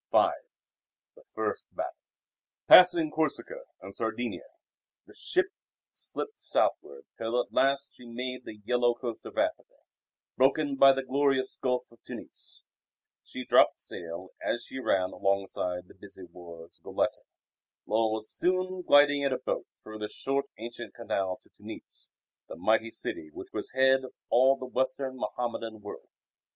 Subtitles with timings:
[0.11, 0.31] V
[1.13, 1.99] The First Battle
[2.67, 4.47] Passing Corsica and Sardinia,
[5.05, 5.49] the ship
[5.91, 9.75] slipped southward till at last she made the yellow coast of Africa,
[10.35, 12.63] broken by the glorious Gulf of Tunis.
[13.21, 17.21] She dropped sail as she ran alongside the busy wharves of Goletta.
[17.85, 22.09] Lull was soon gliding in a boat through the short ancient canal to Tunis,
[22.47, 26.09] the mighty city which was head of all the Western Mohammedan world.